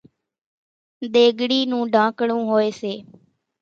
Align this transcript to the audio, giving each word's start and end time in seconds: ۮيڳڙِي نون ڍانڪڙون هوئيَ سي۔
ۮيڳڙِي 1.13 1.59
نون 1.71 1.83
ڍانڪڙون 1.93 2.41
هوئيَ 2.49 2.69
سي۔ 2.79 2.93